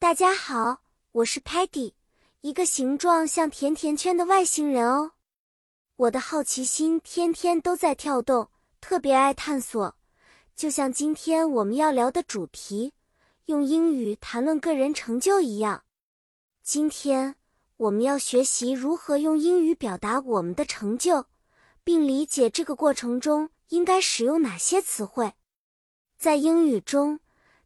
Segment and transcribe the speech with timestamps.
[0.00, 1.92] 大家好，我是 Patty，
[2.42, 5.10] 一个形状像甜甜圈的外星人哦。
[5.96, 8.48] 我的好奇心天天都在跳动，
[8.80, 9.96] 特别爱探索。
[10.54, 12.94] 就像今天我们要聊的主题，
[13.46, 15.82] 用英语谈论个人成就一样。
[16.62, 17.34] 今天
[17.76, 21.26] 我们要学习如何用英语表达我们的成就，
[21.82, 25.34] 并理解这个过程中应该使用哪些词汇。
[26.16, 27.18] 在英语中，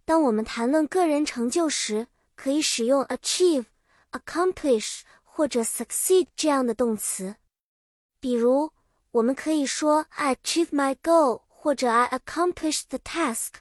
[0.07, 3.67] 当我们谈论个人成就时，可以使用 achieve、
[4.11, 7.37] accomplish 或者 succeed 这样的动词。
[8.21, 8.73] 比如，
[9.11, 13.55] 我们可以说 I achieve my goal，或者 I accomplish the task。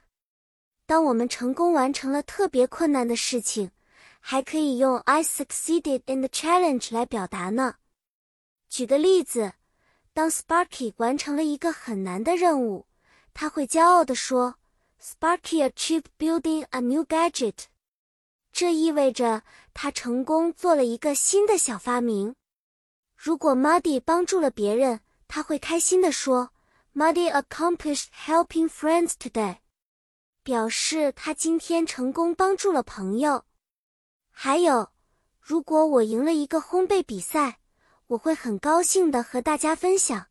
[0.86, 3.72] 当我们成功完成了特别困难的事情，
[4.20, 7.76] 还可以用 I succeeded in the challenge 来表达呢。
[8.70, 9.54] 举个例子，
[10.14, 12.86] 当 Sparky 完成了一个很难的任务，
[13.34, 14.56] 他会骄傲地说
[15.02, 17.66] ：“Sparky achieved building a new gadget。”
[18.62, 19.42] 这意味着
[19.74, 22.36] 他成功做了一个新的小发明。
[23.16, 26.52] 如果 Muddy 帮助了别人，他会开心地说
[26.94, 29.58] ：“Muddy accomplished helping friends today。”
[30.46, 33.46] 表示他今天成功帮助了朋友。
[34.30, 34.92] 还有，
[35.40, 37.58] 如果我赢了一个烘焙比赛，
[38.06, 40.28] 我会很高兴地和大家分享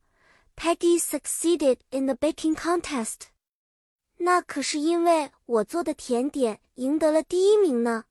[0.55, 3.23] ：“Peggy succeeded in the baking contest。”
[4.19, 8.05] 那可是因为我做的甜点赢得了第一名呢。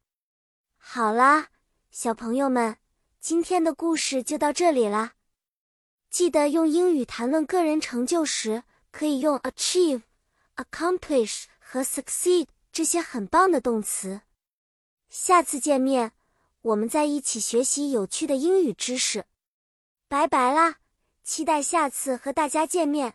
[0.91, 1.49] 好啦，
[1.91, 2.77] 小朋友们，
[3.19, 5.13] 今天的故事就到这里啦。
[6.09, 10.01] 记得用英语谈论个人成就时，可以用 achieve、
[10.55, 14.21] accomplish 和 succeed 这些很棒的动词。
[15.09, 16.13] 下次见面，
[16.63, 19.25] 我们再一起学习有趣的英语知识。
[20.07, 20.77] 拜拜啦，
[21.23, 23.13] 期待下次和大家见面。